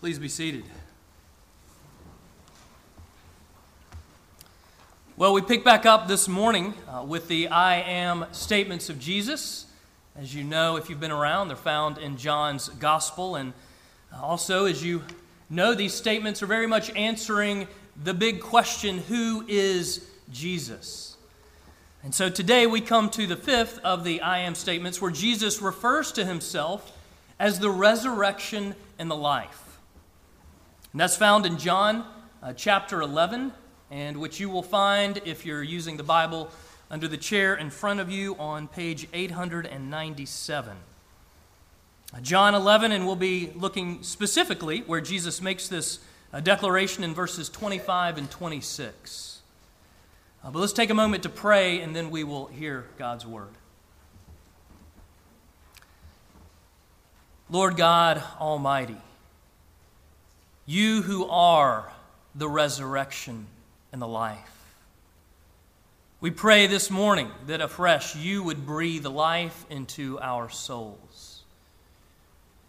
[0.00, 0.64] Please be seated.
[5.18, 9.66] Well, we pick back up this morning uh, with the I am statements of Jesus.
[10.16, 13.36] As you know, if you've been around, they're found in John's gospel.
[13.36, 13.52] And
[14.18, 15.02] also, as you
[15.50, 17.68] know, these statements are very much answering
[18.02, 21.18] the big question who is Jesus?
[22.02, 25.60] And so today we come to the fifth of the I am statements where Jesus
[25.60, 26.96] refers to himself
[27.38, 29.69] as the resurrection and the life.
[30.92, 32.04] And that's found in John
[32.42, 33.52] uh, chapter 11,
[33.90, 36.50] and which you will find if you're using the Bible
[36.90, 40.76] under the chair in front of you on page 897.
[42.12, 46.00] Uh, John 11, and we'll be looking specifically where Jesus makes this
[46.32, 49.42] uh, declaration in verses 25 and 26.
[50.42, 53.50] Uh, but let's take a moment to pray and then we will hear God's word.
[57.48, 58.96] Lord God Almighty,
[60.70, 61.90] you who are
[62.36, 63.48] the resurrection
[63.92, 64.38] and the life,
[66.20, 71.42] we pray this morning that afresh you would breathe life into our souls,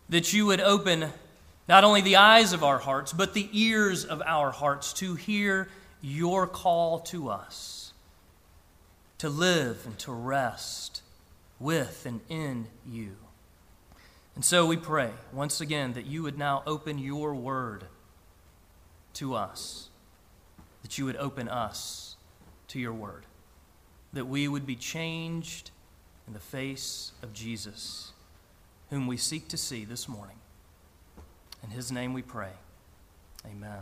[0.10, 1.14] that you would open
[1.68, 5.68] not only the eyes of our hearts, but the ears of our hearts to hear
[6.02, 7.94] your call to us
[9.20, 11.04] to live and to rest
[11.60, 13.16] with and in you.
[14.36, 17.86] And so we pray once again that you would now open your word
[19.14, 19.90] to us,
[20.82, 22.16] that you would open us
[22.70, 23.26] to your word,
[24.14, 25.72] that we would be changed
[26.28, 28.14] in the face of Jesus,
[28.90, 30.38] whom we seek to see this morning.
[31.64, 32.54] In his name we pray.
[33.46, 33.82] Amen.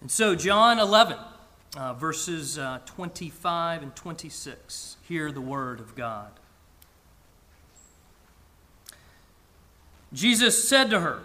[0.00, 1.16] And so, John 11,
[1.78, 6.30] uh, verses uh, 25 and 26, hear the word of God.
[10.14, 11.20] Jesus said to her,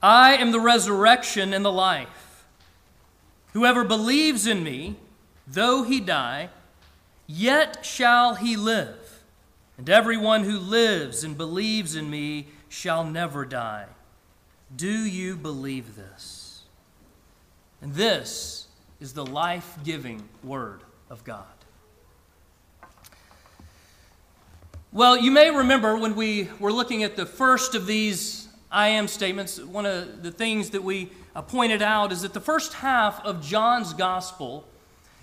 [0.00, 2.46] I am the resurrection and the life.
[3.52, 4.96] Whoever believes in me,
[5.46, 6.50] though he die,
[7.26, 9.22] yet shall he live.
[9.76, 13.86] And everyone who lives and believes in me shall never die.
[14.74, 16.62] Do you believe this?
[17.82, 18.66] And this
[19.00, 21.44] is the life giving Word of God.
[24.94, 29.08] Well, you may remember when we were looking at the first of these I am
[29.08, 31.10] statements, one of the things that we
[31.48, 34.68] pointed out is that the first half of John's gospel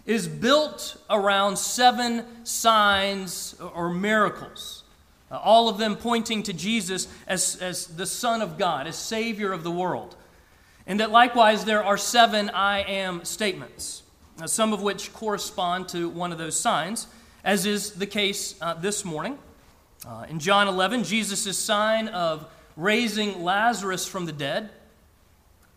[0.06, 4.84] is built around seven signs or miracles,
[5.32, 9.64] all of them pointing to Jesus as, as the Son of God, as Savior of
[9.64, 10.18] the world.
[10.86, 14.04] And that likewise there are seven I am statements,
[14.48, 17.08] some of which correspond to one of those signs,
[17.46, 19.40] as is the case uh, this morning.
[20.06, 24.72] Uh, in John 11, Jesus' sign of raising Lazarus from the dead,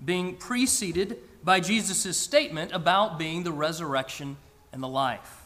[0.02, 4.38] being preceded by Jesus' statement about being the resurrection
[4.72, 5.44] and the life.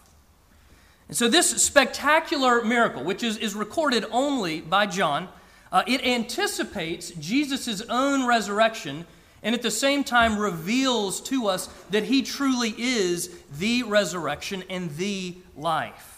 [1.08, 5.28] And so, this spectacular miracle, which is, is recorded only by John,
[5.72, 9.06] uh, it anticipates Jesus' own resurrection
[9.42, 14.94] and at the same time reveals to us that He truly is the resurrection and
[14.96, 16.17] the life.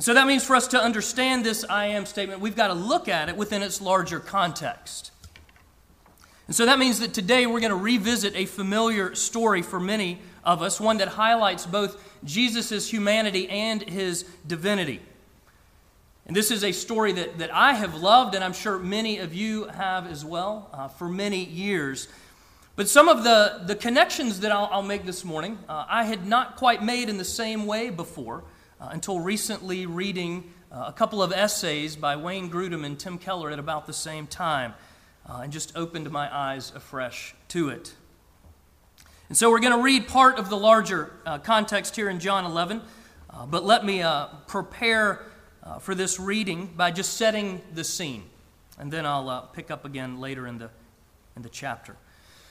[0.00, 2.72] And so that means for us to understand this I am statement, we've got to
[2.72, 5.10] look at it within its larger context.
[6.46, 10.18] And so that means that today we're going to revisit a familiar story for many
[10.42, 15.02] of us, one that highlights both Jesus' humanity and his divinity.
[16.24, 19.34] And this is a story that, that I have loved, and I'm sure many of
[19.34, 22.08] you have as well uh, for many years.
[22.74, 26.26] But some of the, the connections that I'll, I'll make this morning, uh, I had
[26.26, 28.44] not quite made in the same way before
[28.80, 33.50] uh, until recently reading uh, a couple of essays by Wayne Grudem and Tim Keller
[33.50, 34.74] at about the same time,
[35.28, 37.94] uh, and just opened my eyes afresh to it.
[39.28, 42.44] And so we're going to read part of the larger uh, context here in John
[42.44, 42.82] 11,
[43.48, 44.02] but let me
[44.46, 45.24] prepare
[45.62, 48.24] uh, for this reading by just setting the scene.
[48.78, 50.70] And then I'll uh, pick up again later in the,
[51.36, 51.96] in the chapter.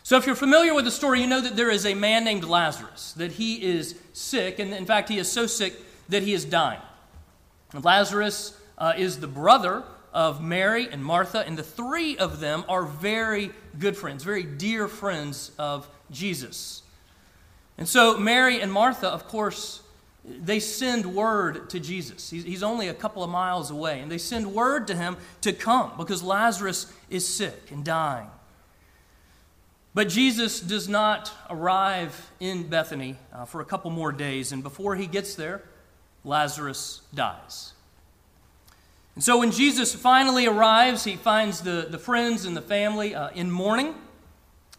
[0.04, 2.44] So, if you're familiar with the story, you know that there is a man named
[2.44, 5.74] Lazarus, that he is sick, and in fact, he is so sick
[6.10, 6.82] that he is dying.
[7.74, 9.84] Lazarus uh, is the brother
[10.14, 14.88] of Mary and Martha, and the three of them are very good friends, very dear
[14.88, 16.82] friends of Jesus.
[17.78, 19.82] And so, Mary and Martha, of course,
[20.26, 22.30] they send word to Jesus.
[22.30, 25.92] He's only a couple of miles away, and they send word to him to come
[25.98, 28.28] because Lazarus is sick and dying.
[29.94, 34.96] But Jesus does not arrive in Bethany uh, for a couple more days, and before
[34.96, 35.64] he gets there,
[36.24, 37.74] Lazarus dies.
[39.16, 43.30] And so when Jesus finally arrives, he finds the, the friends and the family uh,
[43.30, 43.95] in mourning.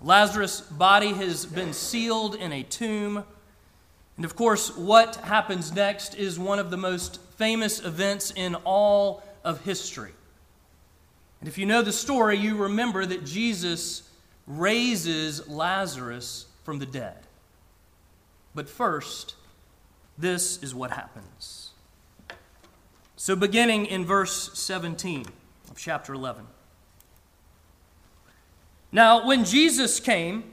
[0.00, 3.24] Lazarus' body has been sealed in a tomb.
[4.16, 9.22] And of course, what happens next is one of the most famous events in all
[9.44, 10.12] of history.
[11.40, 14.08] And if you know the story, you remember that Jesus
[14.46, 17.16] raises Lazarus from the dead.
[18.54, 19.34] But first,
[20.20, 21.70] this is what happens.
[23.16, 25.26] So, beginning in verse 17
[25.70, 26.46] of chapter 11.
[28.92, 30.44] Now, when Jesus came,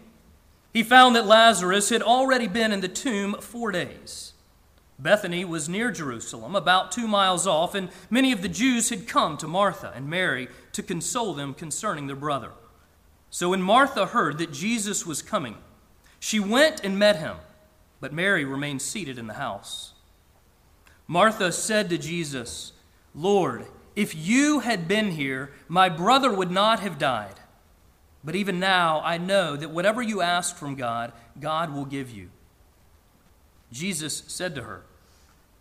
[0.73, 4.33] he found that Lazarus had already been in the tomb four days.
[4.99, 9.37] Bethany was near Jerusalem, about two miles off, and many of the Jews had come
[9.37, 12.51] to Martha and Mary to console them concerning their brother.
[13.29, 15.57] So when Martha heard that Jesus was coming,
[16.19, 17.37] she went and met him,
[17.99, 19.93] but Mary remained seated in the house.
[21.07, 22.73] Martha said to Jesus,
[23.15, 23.65] Lord,
[23.95, 27.35] if you had been here, my brother would not have died.
[28.23, 32.29] But even now, I know that whatever you ask from God, God will give you.
[33.71, 34.83] Jesus said to her,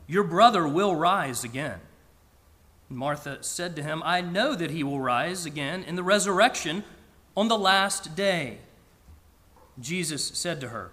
[0.06, 1.80] Your brother will rise again.
[2.88, 6.84] Martha said to him, I know that he will rise again in the resurrection
[7.36, 8.58] on the last day.
[9.80, 10.92] Jesus said to her,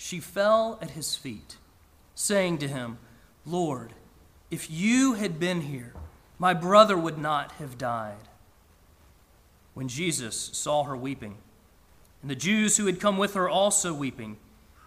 [0.00, 1.56] she fell at his feet,
[2.14, 2.98] saying to him,
[3.44, 3.94] Lord,
[4.48, 5.92] if you had been here,
[6.38, 8.28] my brother would not have died.
[9.74, 11.38] When Jesus saw her weeping,
[12.22, 14.36] and the Jews who had come with her also weeping,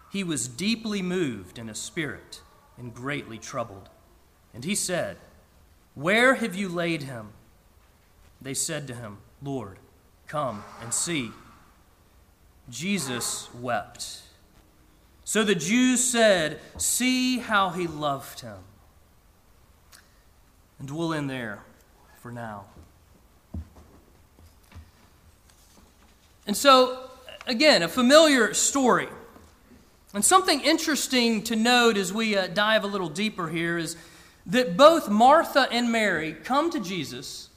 [0.09, 2.41] he was deeply moved in his spirit
[2.77, 3.89] and greatly troubled.
[4.53, 5.17] And he said,
[5.93, 7.33] Where have you laid him?
[8.41, 9.77] They said to him, Lord,
[10.27, 11.31] come and see.
[12.69, 14.20] Jesus wept.
[15.23, 18.57] So the Jews said, See how he loved him.
[20.79, 21.59] And we'll end there
[22.21, 22.65] for now.
[26.47, 27.09] And so,
[27.45, 29.07] again, a familiar story.
[30.13, 33.95] And something interesting to note as we uh, dive a little deeper here is
[34.47, 37.50] that both Martha and Mary come to Jesus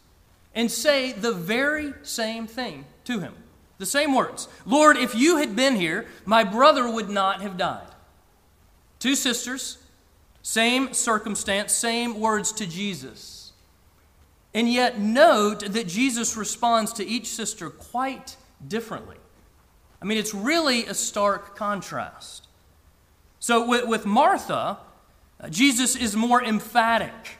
[0.54, 3.34] and say the very same thing to him.
[3.84, 7.86] The same words Lord, if you had been here, my brother would not have died.
[8.98, 9.76] Two sisters,
[10.40, 13.52] same circumstance, same words to Jesus.
[14.54, 18.36] And yet, note that Jesus responds to each sister quite
[18.66, 19.18] differently.
[20.00, 22.46] I mean, it's really a stark contrast.
[23.38, 24.78] So, with, with Martha,
[25.50, 27.36] Jesus is more emphatic,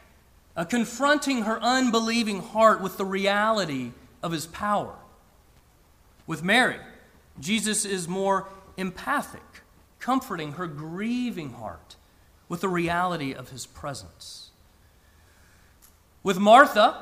[0.58, 4.94] uh, confronting her unbelieving heart with the reality of his power.
[6.26, 6.78] With Mary,
[7.38, 9.62] Jesus is more empathic,
[9.98, 11.96] comforting her grieving heart
[12.48, 14.50] with the reality of his presence.
[16.22, 16.96] With Martha,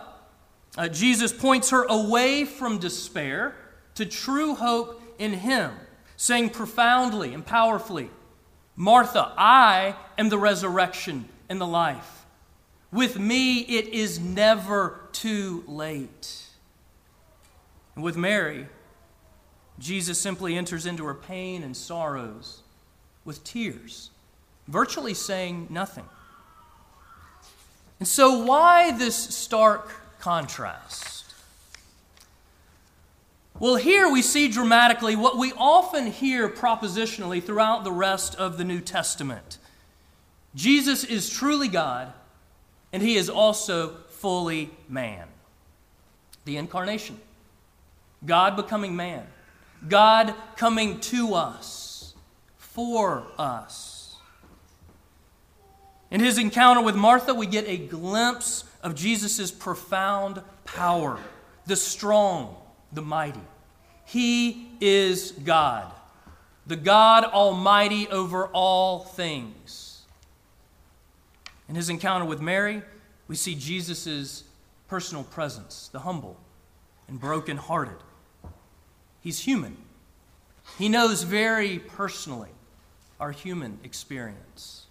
[0.76, 3.54] uh, Jesus points her away from despair
[3.94, 5.72] to true hope in Him,
[6.16, 8.10] saying profoundly and powerfully,
[8.74, 12.24] Martha, I am the resurrection and the life.
[12.90, 16.46] With me, it is never too late.
[17.94, 18.66] And with Mary,
[19.78, 22.60] Jesus simply enters into her pain and sorrows
[23.24, 24.10] with tears,
[24.68, 26.04] virtually saying nothing.
[27.98, 31.12] And so, why this stark contrast?
[33.58, 38.64] Well, here we see dramatically what we often hear propositionally throughout the rest of the
[38.64, 39.58] New Testament
[40.54, 42.12] Jesus is truly God,
[42.92, 45.28] and he is also fully man.
[46.44, 47.18] The incarnation,
[48.26, 49.26] God becoming man,
[49.88, 52.14] God coming to us,
[52.56, 54.16] for us.
[56.10, 61.18] In his encounter with Martha, we get a glimpse of Jesus' profound power,
[61.66, 62.56] the strong,
[62.92, 63.40] the mighty.
[64.04, 65.90] He is God,
[66.66, 70.02] the God Almighty over all things.
[71.68, 72.82] In his encounter with Mary,
[73.26, 74.44] we see Jesus'
[74.88, 76.36] personal presence, the humble
[77.08, 77.96] and broken-hearted.
[79.22, 79.76] He's human.
[80.78, 82.50] He knows very personally
[83.18, 84.86] our human experience.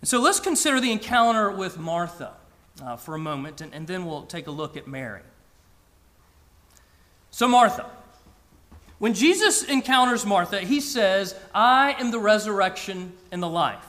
[0.00, 2.34] And so let's consider the encounter with Martha
[2.82, 5.22] uh, for a moment, and, and then we'll take a look at Mary.
[7.30, 7.86] So, Martha.
[8.98, 13.86] When Jesus encounters Martha, he says, I am the resurrection and the life.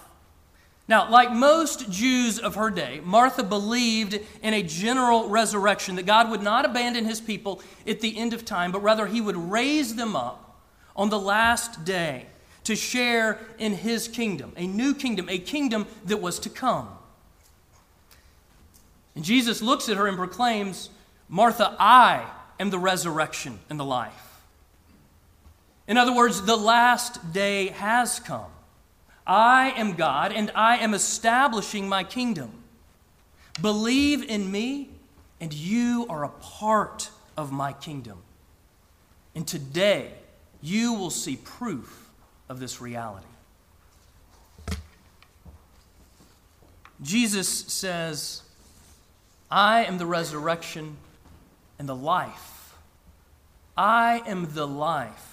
[0.91, 6.29] Now, like most Jews of her day, Martha believed in a general resurrection, that God
[6.29, 9.95] would not abandon his people at the end of time, but rather he would raise
[9.95, 10.60] them up
[10.93, 12.25] on the last day
[12.65, 16.89] to share in his kingdom, a new kingdom, a kingdom that was to come.
[19.15, 20.89] And Jesus looks at her and proclaims,
[21.29, 22.29] Martha, I
[22.60, 24.41] am the resurrection and the life.
[25.88, 28.51] In other words, the last day has come.
[29.25, 32.51] I am God and I am establishing my kingdom.
[33.62, 34.90] Believe in me,
[35.40, 38.20] and you are a part of my kingdom.
[39.36, 40.12] And today,
[40.62, 42.10] you will see proof
[42.50, 43.25] of this reality.
[47.01, 48.44] Jesus says,
[49.50, 50.98] I am the resurrection
[51.80, 52.75] and the life.
[53.75, 55.30] I am the life.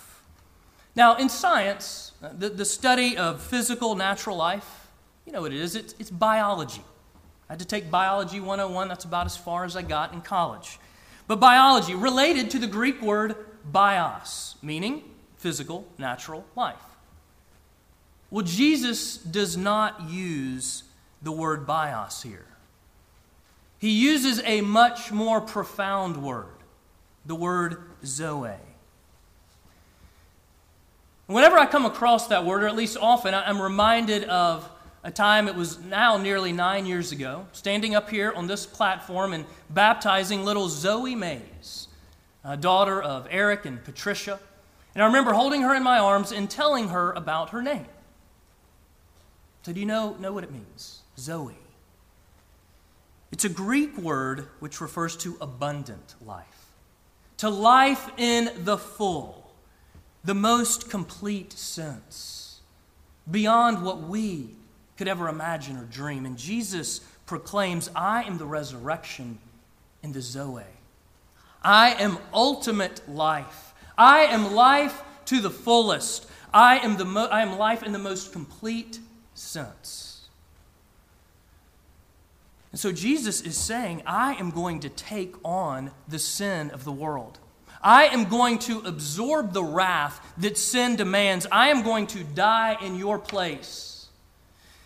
[0.98, 4.88] Now, in science, the, the study of physical natural life,
[5.24, 5.76] you know what it is?
[5.76, 6.82] It's, it's biology.
[7.48, 10.80] I had to take Biology 101, that's about as far as I got in college.
[11.28, 15.04] But biology, related to the Greek word bios, meaning
[15.36, 16.82] physical, natural life.
[18.28, 20.82] Well, Jesus does not use
[21.22, 22.46] the word bios here.
[23.78, 26.56] He uses a much more profound word,
[27.24, 28.56] the word zoe.
[31.28, 34.68] Whenever I come across that word, or at least often, I'm reminded of
[35.04, 39.34] a time, it was now nearly nine years ago, standing up here on this platform
[39.34, 41.88] and baptizing little Zoe Mays,
[42.42, 44.40] a daughter of Eric and Patricia.
[44.94, 47.86] And I remember holding her in my arms and telling her about her name.
[49.64, 51.02] So, do you know, know what it means?
[51.18, 51.58] Zoe.
[53.30, 56.72] It's a Greek word which refers to abundant life,
[57.36, 59.37] to life in the full,
[60.24, 62.60] the most complete sense,
[63.30, 64.50] beyond what we
[64.96, 66.26] could ever imagine or dream.
[66.26, 69.38] And Jesus proclaims, I am the resurrection
[70.02, 70.62] and the Zoe.
[71.62, 73.74] I am ultimate life.
[73.96, 76.26] I am life to the fullest.
[76.52, 79.00] I am, the mo- I am life in the most complete
[79.34, 80.28] sense.
[82.70, 86.92] And so Jesus is saying, I am going to take on the sin of the
[86.92, 87.38] world.
[87.82, 91.46] I am going to absorb the wrath that sin demands.
[91.50, 94.06] I am going to die in your place.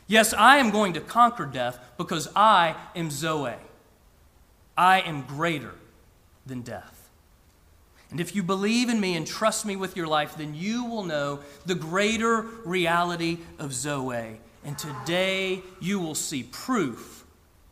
[0.07, 3.55] Yes, I am going to conquer death because I am Zoe.
[4.77, 5.75] I am greater
[6.45, 7.09] than death.
[8.11, 11.05] And if you believe in me and trust me with your life, then you will
[11.05, 14.39] know the greater reality of Zoe.
[14.65, 17.25] And today you will see proof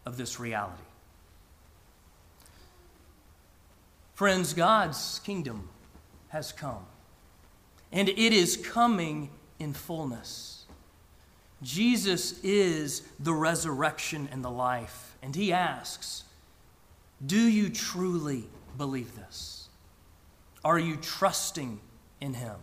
[0.07, 0.83] of this reality.
[4.21, 5.71] Friends, God's kingdom
[6.29, 6.85] has come,
[7.91, 10.67] and it is coming in fullness.
[11.62, 16.25] Jesus is the resurrection and the life, and he asks,
[17.25, 18.45] Do you truly
[18.77, 19.71] believe this?
[20.67, 21.81] Are you trusting
[22.21, 22.57] in him?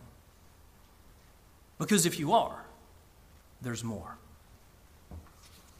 [1.79, 2.65] Because if you are,
[3.63, 4.19] there's more.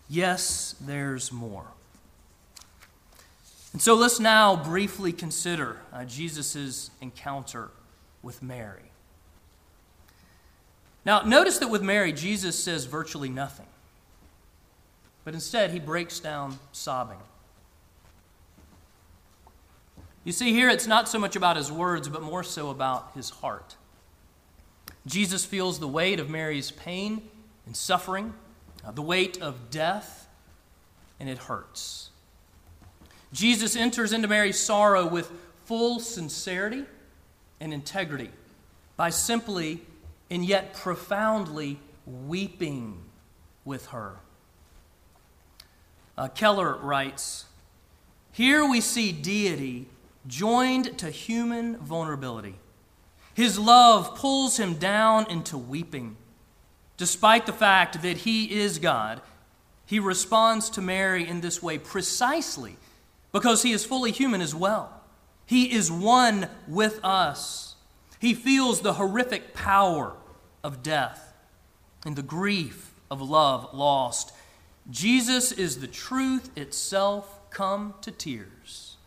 [0.09, 1.67] Yes, there's more.
[3.77, 7.69] And so let's now briefly consider uh, Jesus' encounter
[8.23, 8.89] with Mary.
[11.05, 13.67] Now, notice that with Mary, Jesus says virtually nothing,
[15.23, 17.19] but instead he breaks down sobbing.
[20.23, 23.29] You see, here it's not so much about his words, but more so about his
[23.29, 23.75] heart.
[25.05, 27.21] Jesus feels the weight of Mary's pain
[27.67, 28.33] and suffering
[28.83, 30.27] uh, the weight of death,
[31.19, 32.09] and it hurts.
[33.33, 35.31] Jesus enters into Mary's sorrow with
[35.65, 36.85] full sincerity
[37.59, 38.29] and integrity
[38.95, 39.81] by simply
[40.29, 43.03] and yet profoundly weeping
[43.65, 44.17] with her.
[46.17, 47.45] Uh, Keller writes
[48.31, 49.87] Here we see deity
[50.25, 52.55] joined to human vulnerability.
[53.33, 56.17] His love pulls him down into weeping.
[56.97, 59.21] Despite the fact that he is God,
[59.85, 62.77] he responds to Mary in this way precisely
[63.31, 65.01] because he is fully human as well.
[65.45, 67.75] He is one with us.
[68.19, 70.13] He feels the horrific power
[70.63, 71.33] of death
[72.05, 74.33] and the grief of love lost.
[74.89, 78.97] Jesus is the truth itself come to tears.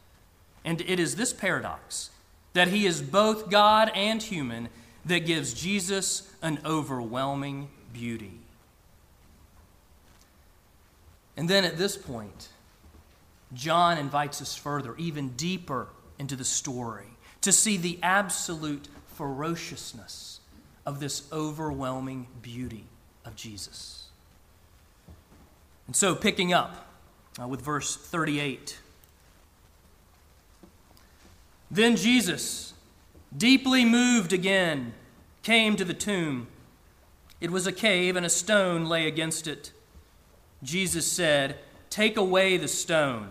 [0.65, 2.11] And it is this paradox
[2.53, 4.69] that he is both God and human
[5.05, 8.41] that gives Jesus an overwhelming beauty.
[11.37, 12.49] And then at this point,
[13.53, 15.89] John invites us further, even deeper
[16.19, 17.07] into the story,
[17.41, 20.41] to see the absolute ferociousness
[20.87, 22.85] of this overwhelming beauty
[23.25, 24.09] of Jesus.
[25.87, 26.87] And so, picking up
[27.41, 28.79] uh, with verse 38.
[31.71, 32.75] Then Jesus,
[33.37, 34.93] deeply moved again,
[35.43, 36.49] came to the tomb.
[37.41, 39.73] It was a cave, and a stone lay against it.
[40.63, 43.31] Jesus said, Take away the stone.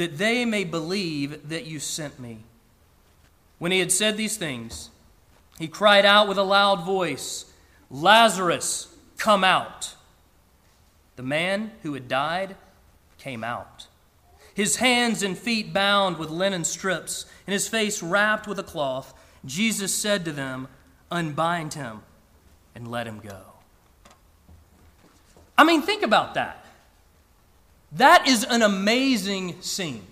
[0.00, 2.38] that they may believe that you sent me.
[3.58, 4.88] When he had said these things,
[5.58, 7.44] he cried out with a loud voice,
[7.90, 9.94] Lazarus, come out.
[11.16, 12.56] The man who had died
[13.18, 13.88] came out,
[14.54, 19.12] his hands and feet bound with linen strips, and his face wrapped with a cloth.
[19.44, 20.68] Jesus said to them,
[21.10, 22.00] Unbind him
[22.74, 23.42] and let him go.
[25.58, 26.59] I mean, think about that.
[27.92, 30.04] That is an amazing scene.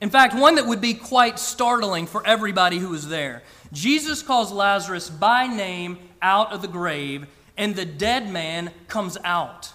[0.00, 3.42] In fact, one that would be quite startling for everybody who was there.
[3.72, 9.72] Jesus calls Lazarus by name out of the grave, and the dead man comes out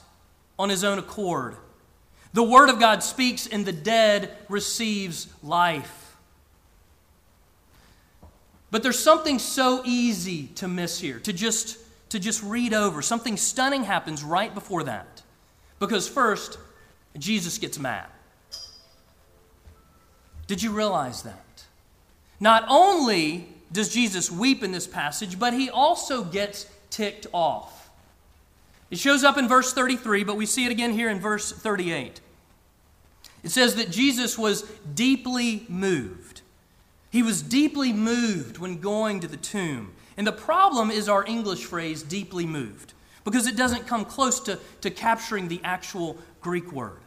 [0.58, 1.58] on his own accord.
[2.32, 6.16] The Word of God speaks, and the dead receives life.
[8.72, 11.78] But there's something so easy to miss here, to just,
[12.10, 13.04] to just read over.
[13.04, 15.22] Something stunning happens right before that.
[15.78, 16.58] Because first,
[17.20, 18.08] Jesus gets mad.
[20.48, 21.64] Did you realize that?
[22.40, 27.90] Not only does Jesus weep in this passage, but he also gets ticked off.
[28.92, 32.22] It shows up in verse 33, but we see it again here in verse 38.
[33.44, 36.42] It says that Jesus was deeply moved.
[37.10, 39.94] He was deeply moved when going to the tomb.
[40.18, 44.60] And the problem is our English phrase, deeply moved, because it doesn't come close to,
[44.82, 47.00] to capturing the actual Greek word.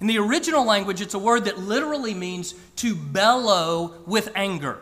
[0.00, 4.78] In the original language, it's a word that literally means to bellow with anger.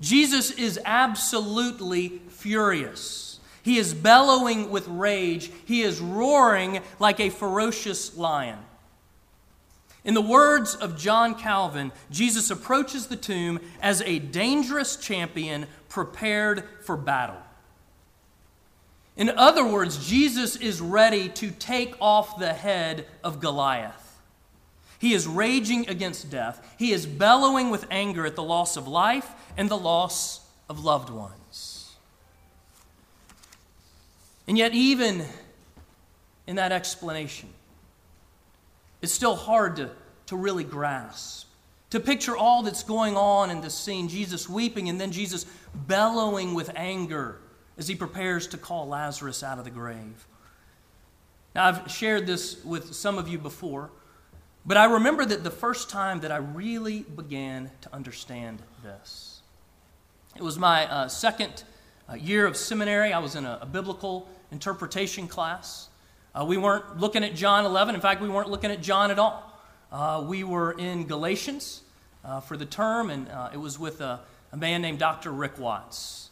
[0.00, 3.40] Jesus is absolutely furious.
[3.62, 5.50] He is bellowing with rage.
[5.66, 8.58] He is roaring like a ferocious lion.
[10.04, 16.64] In the words of John Calvin, Jesus approaches the tomb as a dangerous champion prepared
[16.80, 17.42] for battle.
[19.18, 24.04] In other words, Jesus is ready to take off the head of Goliath.
[25.00, 26.74] He is raging against death.
[26.78, 31.10] He is bellowing with anger at the loss of life and the loss of loved
[31.10, 31.90] ones.
[34.46, 35.24] And yet, even
[36.46, 37.48] in that explanation,
[39.02, 39.90] it's still hard to,
[40.26, 41.48] to really grasp.
[41.90, 46.54] To picture all that's going on in this scene Jesus weeping and then Jesus bellowing
[46.54, 47.40] with anger
[47.78, 50.26] as he prepares to call Lazarus out of the grave.
[51.54, 53.90] Now, I've shared this with some of you before,
[54.66, 59.40] but I remember that the first time that I really began to understand this.
[60.36, 61.64] It was my uh, second
[62.08, 63.12] uh, year of seminary.
[63.12, 65.88] I was in a, a biblical interpretation class.
[66.34, 67.94] Uh, we weren't looking at John 11.
[67.94, 69.44] In fact, we weren't looking at John at all.
[69.90, 71.82] Uh, we were in Galatians
[72.24, 74.20] uh, for the term, and uh, it was with a,
[74.52, 75.30] a man named Dr.
[75.30, 76.27] Rick Watts.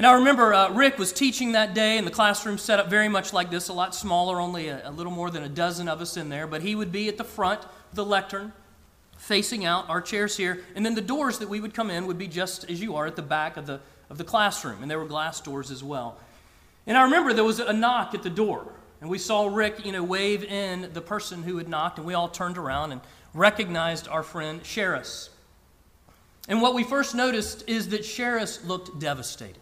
[0.00, 3.10] And I remember uh, Rick was teaching that day, and the classroom set up very
[3.10, 6.00] much like this, a lot smaller, only a, a, little more than a dozen of
[6.00, 6.46] us in there.
[6.46, 7.60] But he would be at the front
[7.92, 8.54] the lectern,
[9.18, 12.16] facing out, our chairs here, and then the doors that we would come in would
[12.16, 14.98] be just as you are at the back of the, of the classroom, and there
[14.98, 16.16] were glass doors as well.
[16.86, 19.92] And I remember there was a knock at the door, and we saw Rick, you
[19.92, 23.02] know, wave in the person who had knocked, and we all turned around and
[23.34, 25.28] recognized our friend Sheris.
[26.48, 29.59] And what we first noticed is that Sheris looked devastated.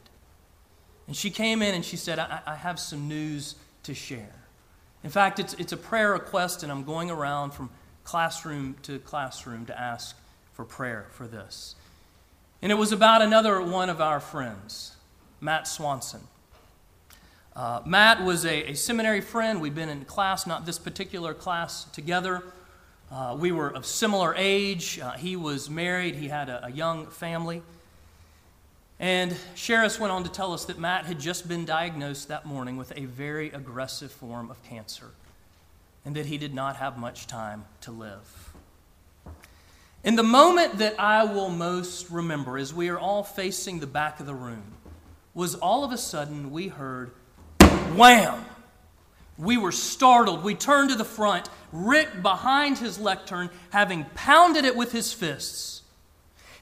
[1.08, 4.34] And she came in and she said, I, I have some news to share.
[5.02, 7.70] In fact, it's, it's a prayer request, and I'm going around from
[8.04, 10.16] classroom to classroom to ask
[10.52, 11.74] for prayer for this.
[12.60, 14.96] And it was about another one of our friends,
[15.40, 16.20] Matt Swanson.
[17.56, 19.60] Uh, Matt was a, a, seminary friend.
[19.60, 22.42] We'd been in class, not this particular class, together.
[23.10, 24.98] Uh, we were of similar age.
[24.98, 27.62] Uh, he was married, he had a, a young family.
[29.00, 32.76] And Sheris went on to tell us that Matt had just been diagnosed that morning
[32.76, 35.10] with a very aggressive form of cancer
[36.04, 38.52] and that he did not have much time to live.
[40.02, 44.20] In the moment that I will most remember, as we are all facing the back
[44.20, 44.74] of the room,
[45.34, 47.12] was all of a sudden we heard
[47.94, 48.44] wham!
[49.36, 50.42] We were startled.
[50.42, 55.82] We turned to the front, Rick behind his lectern, having pounded it with his fists,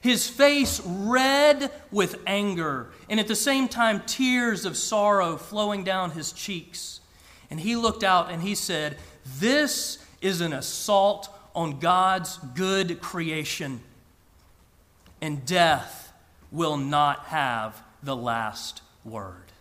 [0.07, 6.11] his face red with anger, and at the same time, tears of sorrow flowing down
[6.11, 7.01] his cheeks.
[7.49, 8.95] And he looked out and he said,
[9.37, 13.81] This is an assault on God's good creation,
[15.21, 16.13] and death
[16.53, 19.51] will not have the last word.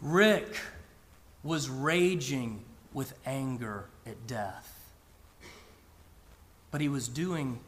[0.00, 0.56] Rick
[1.42, 4.92] was raging with anger at death,
[6.70, 7.58] but he was doing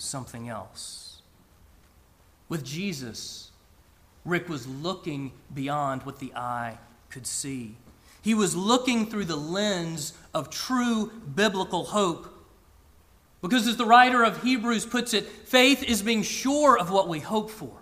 [0.00, 1.22] something else.
[2.48, 3.50] With Jesus,
[4.24, 7.76] Rick was looking beyond what the eye could see.
[8.22, 12.36] He was looking through the lens of true biblical hope.
[13.40, 17.20] Because, as the writer of Hebrews puts it, faith is being sure of what we
[17.20, 17.72] hope for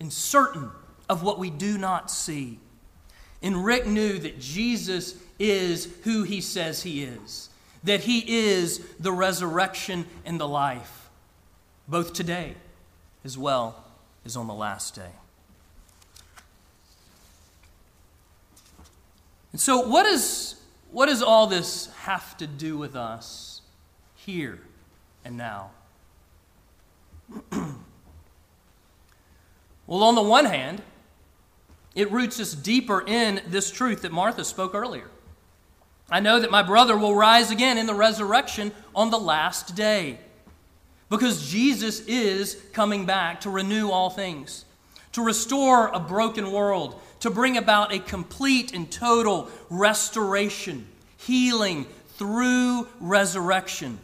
[0.00, 0.70] and certain
[1.08, 2.58] of what we do not see.
[3.42, 7.50] And Rick knew that Jesus is who he says he is,
[7.84, 11.05] that he is the resurrection and the life,
[11.88, 12.54] both today
[13.24, 13.84] as well
[14.24, 15.10] as on the last day.
[19.52, 20.56] And so, what, is,
[20.90, 23.62] what does all this have to do with us
[24.14, 24.58] here
[25.24, 25.70] and now?
[29.86, 30.82] well, on the one hand,
[31.94, 35.08] it roots us deeper in this truth that Martha spoke earlier.
[36.10, 40.18] I know that my brother will rise again in the resurrection on the last day.
[41.08, 44.64] Because Jesus is coming back to renew all things,
[45.12, 52.88] to restore a broken world, to bring about a complete and total restoration, healing through
[53.00, 53.98] resurrection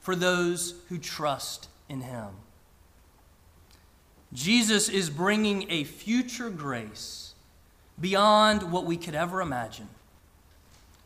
[0.00, 2.28] for those who trust in Him.
[4.32, 7.34] Jesus is bringing a future grace
[8.00, 9.88] beyond what we could ever imagine.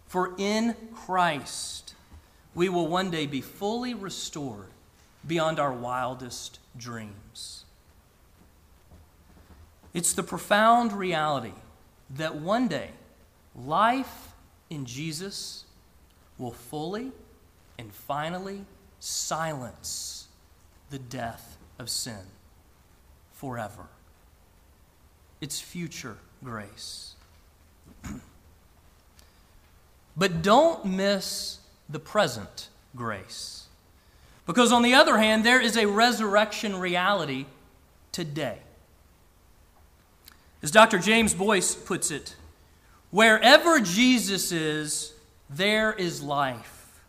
[0.07, 1.95] For in Christ,
[2.55, 4.71] we will one day be fully restored
[5.27, 7.65] beyond our wildest dreams.
[9.93, 11.55] It's the profound reality
[12.11, 12.91] that one day
[13.55, 14.33] life
[14.69, 15.65] in Jesus
[16.39, 17.13] will fully
[17.79, 18.65] and finally
[19.01, 20.29] silence
[20.91, 22.21] the death of sin
[23.33, 23.87] forever.
[25.41, 27.15] It's future grace.
[30.17, 31.59] but don't miss
[31.89, 33.66] the present grace.
[34.47, 37.47] Because, on the other hand, there is a resurrection reality
[38.13, 38.59] today.
[40.63, 40.99] As Dr.
[40.99, 42.37] James Boice puts it,
[43.11, 45.13] wherever Jesus is,
[45.51, 47.01] there is life.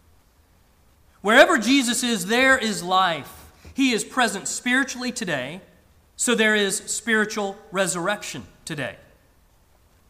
[1.22, 3.52] Wherever Jesus is, there is life.
[3.74, 5.62] He is present spiritually today,
[6.16, 8.98] so there is spiritual resurrection today.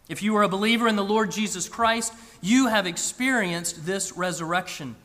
[0.10, 4.96] If you are a believer in the Lord Jesus Christ, you have experienced this resurrection.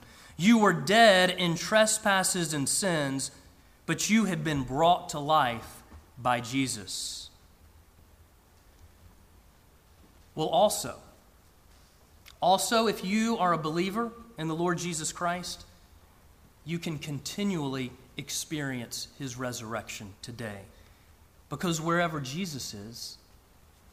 [0.43, 3.31] You were dead in trespasses and sins,
[3.87, 5.85] but you have been brought to life
[6.19, 7.31] by Jesus.
[10.35, 10.97] Well, also,
[12.41, 15.65] also, if you are a believer in the Lord Jesus Christ,
[16.65, 20.63] you can continually experience his resurrection today.
[21.51, 23.17] Because wherever Jesus is,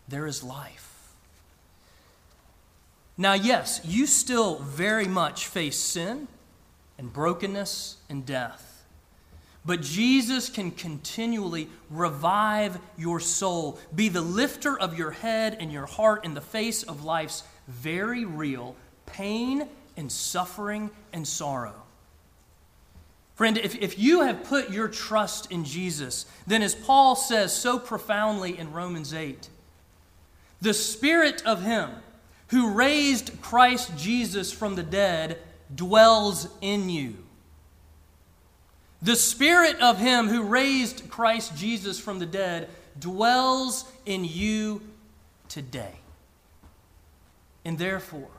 [0.07, 1.13] there is life.
[3.19, 6.27] Now, yes, you still very much face sin
[6.99, 8.85] and brokenness and death.
[9.65, 15.85] But Jesus can continually revive your soul, be the lifter of your head and your
[15.85, 21.83] heart in the face of life's very real pain and suffering and sorrow.
[23.35, 27.79] Friend, if, if you have put your trust in Jesus, then as Paul says so
[27.79, 29.49] profoundly in Romans 8,
[30.61, 31.89] the Spirit of Him
[32.49, 35.37] who raised Christ Jesus from the dead
[35.73, 37.17] dwells in you.
[39.01, 44.81] The Spirit of Him who raised Christ Jesus from the dead dwells in you
[45.47, 45.93] today.
[47.63, 48.29] And therefore,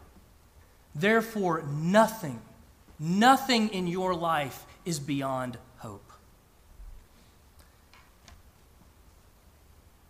[0.94, 2.40] Therefore, nothing,
[2.98, 6.10] nothing in your life is beyond hope.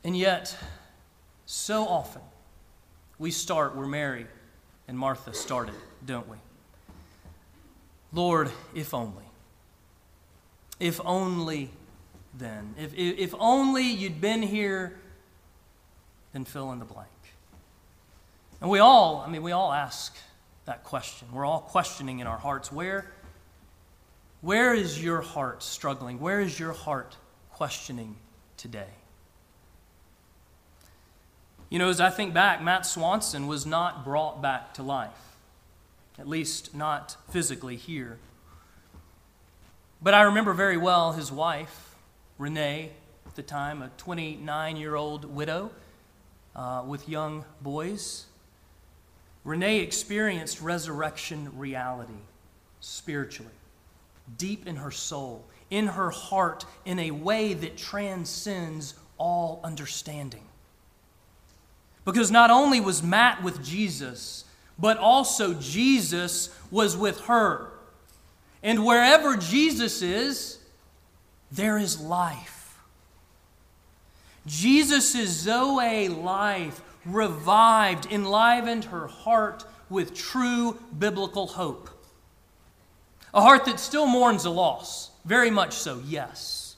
[0.02, 0.56] And yet,
[1.44, 2.22] so often,
[3.18, 4.26] we start where Mary
[4.88, 5.74] and Martha started,
[6.06, 6.38] don't we?
[8.12, 9.24] Lord, if only.
[10.78, 11.70] If only
[12.34, 12.74] then.
[12.78, 14.98] If, if, if only you'd been here,
[16.32, 17.08] then fill in the blank.
[18.60, 20.16] And we all, I mean, we all ask
[20.66, 21.28] that question.
[21.32, 23.10] We're all questioning in our hearts where,
[24.40, 26.20] where is your heart struggling?
[26.20, 27.16] Where is your heart
[27.52, 28.16] questioning
[28.56, 28.88] today?
[31.70, 35.29] You know, as I think back, Matt Swanson was not brought back to life,
[36.20, 38.18] at least not physically here.
[40.02, 41.94] But I remember very well his wife,
[42.36, 42.90] Renee,
[43.26, 45.70] at the time, a 29 year old widow
[46.54, 48.26] uh, with young boys.
[49.44, 52.12] Renee experienced resurrection reality
[52.80, 53.50] spiritually,
[54.36, 60.44] deep in her soul, in her heart, in a way that transcends all understanding.
[62.04, 64.44] Because not only was Matt with Jesus,
[64.80, 67.68] but also Jesus was with her.
[68.62, 70.58] And wherever Jesus is,
[71.52, 72.78] there is life.
[74.46, 81.90] Jesus' Zoe life revived, enlivened her heart with true biblical hope.
[83.34, 86.76] A heart that still mourns a loss, very much so, yes.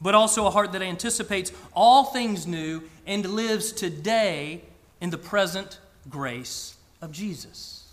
[0.00, 4.62] But also a heart that anticipates all things new and lives today
[5.00, 7.92] in the present grace of Jesus.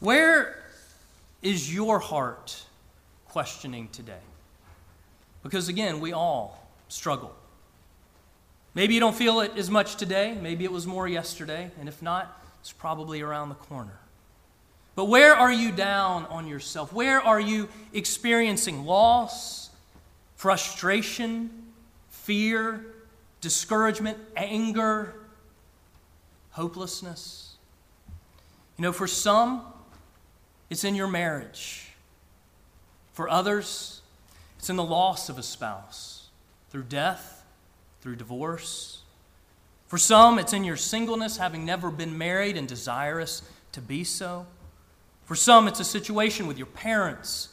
[0.00, 0.62] Where
[1.42, 2.62] is your heart
[3.28, 4.18] questioning today?
[5.42, 7.34] Because again, we all struggle.
[8.74, 10.36] Maybe you don't feel it as much today.
[10.40, 11.70] Maybe it was more yesterday.
[11.80, 13.98] And if not, it's probably around the corner.
[14.96, 16.92] But where are you down on yourself?
[16.92, 19.70] Where are you experiencing loss,
[20.36, 21.50] frustration,
[22.10, 22.84] fear,
[23.46, 25.14] discouragement, anger,
[26.50, 27.54] hopelessness?
[28.76, 29.62] You know, for some,
[30.68, 31.92] it's in your marriage.
[33.12, 34.02] For others,
[34.58, 36.26] it's in the loss of a spouse
[36.70, 37.44] through death
[38.00, 39.02] through divorce.
[39.86, 44.44] For some, it's in your singleness, having never been married and desirous to be so.
[45.24, 47.50] For some, it's a situation with your parents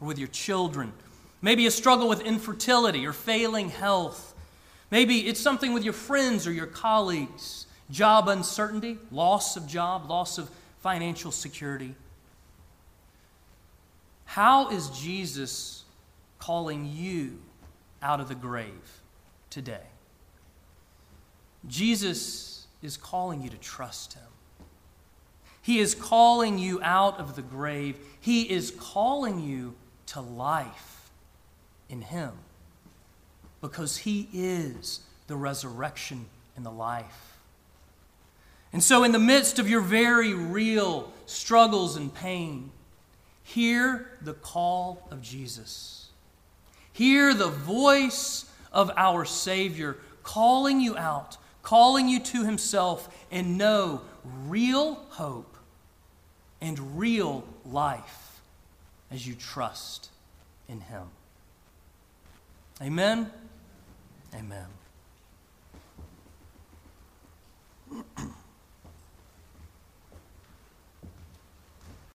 [0.00, 0.92] or with your children.
[1.40, 4.31] Maybe a struggle with infertility or failing health.
[4.92, 10.36] Maybe it's something with your friends or your colleagues, job uncertainty, loss of job, loss
[10.36, 10.50] of
[10.80, 11.94] financial security.
[14.26, 15.84] How is Jesus
[16.38, 17.38] calling you
[18.02, 19.00] out of the grave
[19.48, 19.86] today?
[21.66, 24.22] Jesus is calling you to trust him.
[25.62, 27.96] He is calling you out of the grave.
[28.20, 29.74] He is calling you
[30.08, 31.10] to life
[31.88, 32.32] in him
[33.62, 37.38] because he is the resurrection and the life.
[38.74, 42.70] And so, in the midst of your very real struggles and pain,
[43.42, 46.08] hear the call of Jesus.
[46.92, 54.02] Hear the voice of our Savior calling you out calling you to himself, and know
[54.46, 55.56] real hope
[56.60, 58.40] and real life
[59.10, 60.10] as you trust
[60.68, 61.04] in him.
[62.80, 63.30] Amen.
[64.34, 64.68] Amen.